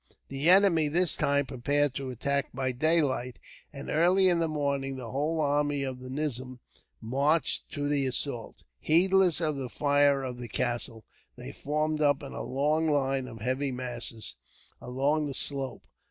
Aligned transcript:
The 0.29 0.49
enemy, 0.49 0.87
this 0.87 1.15
time, 1.15 1.45
prepared 1.45 1.93
to 1.93 2.09
attack 2.09 2.51
by 2.55 2.71
daylight, 2.71 3.37
and 3.71 3.87
early 3.87 4.29
in 4.29 4.39
the 4.39 4.47
morning 4.47 4.95
the 4.95 5.11
whole 5.11 5.39
army 5.39 5.83
of 5.83 5.99
the 5.99 6.09
nizam 6.09 6.59
marched 6.99 7.69
to 7.73 7.87
the 7.87 8.07
assault. 8.07 8.63
Heedless 8.79 9.39
of 9.41 9.57
the 9.57 9.69
fire 9.69 10.23
of 10.23 10.39
the 10.39 10.47
castle, 10.49 11.05
they 11.35 11.51
formed 11.51 12.01
up 12.01 12.23
in 12.23 12.31
a 12.33 12.41
long 12.41 12.87
line 12.89 13.27
of 13.27 13.41
heavy 13.41 13.71
masses, 13.71 14.33
along 14.81 15.27
the 15.27 15.35
slope. 15.35 15.83